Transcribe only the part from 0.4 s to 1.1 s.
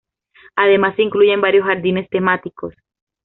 Además se